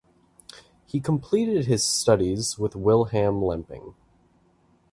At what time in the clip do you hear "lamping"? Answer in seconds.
3.39-3.93